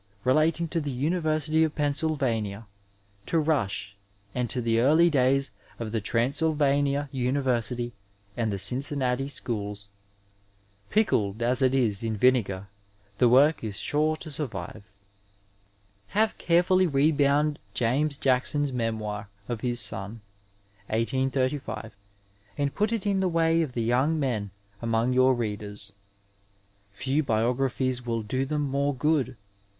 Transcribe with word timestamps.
relating 0.23 0.67
to 0.67 0.81
the 0.81 0.89
University 0.89 1.63
of 1.63 1.75
Pennsyl 1.75 2.15
vania, 2.17 2.65
to 3.27 3.37
Rush 3.37 3.95
and 4.33 4.49
to 4.49 4.59
the 4.59 4.79
early 4.79 5.11
days 5.11 5.51
of 5.77 5.91
the 5.91 6.01
Transylvania 6.01 7.07
University 7.11 7.93
and 8.35 8.51
the 8.51 8.57
Cincinnati 8.57 9.27
schools. 9.27 9.89
Pickled, 10.89 11.43
as 11.43 11.61
it 11.61 11.75
is, 11.75 12.01
in 12.03 12.17
vinegar, 12.17 12.67
the 13.19 13.29
work 13.29 13.63
is 13.63 13.77
sure 13.77 14.15
to 14.15 14.31
survive. 14.31 14.91
Have 16.07 16.35
carefully 16.39 16.87
rebound 16.87 17.59
James 17.75 18.17
Jackson's 18.17 18.73
memoir 18.73 19.27
of 19.47 19.61
his 19.61 19.79
son 19.79 20.21
(1835), 20.87 21.95
and 22.57 22.73
put 22.73 22.91
it 22.91 23.05
in 23.05 23.19
the 23.19 23.27
way 23.29 23.61
of 23.61 23.73
the 23.73 23.83
young 23.83 24.19
men 24.19 24.49
among 24.81 25.13
your 25.13 25.35
readers. 25.35 25.93
Few 26.91 27.21
biographies 27.21 28.03
will 28.03 28.23
do 28.23 28.45
them 28.45 28.63
more 28.63 28.95
good. 28.95 29.37